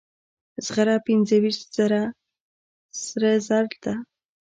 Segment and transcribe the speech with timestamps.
[0.65, 2.01] زغره پنځه ویشت زره
[3.03, 3.93] سره زر ده.